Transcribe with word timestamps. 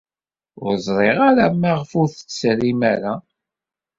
Ur 0.63 0.73
ẓriɣ 0.85 1.17
ara 1.29 1.45
maɣef 1.61 1.91
ur 2.01 2.07
tt-trim 2.09 2.79
ara. 2.93 3.13